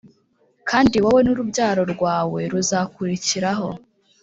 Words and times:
Kandi 0.69 0.95
wowe 1.03 1.21
n 1.23 1.27
urubyaro 1.33 1.81
rwawe 1.93 2.39
ruzakurikiraho 2.51 3.69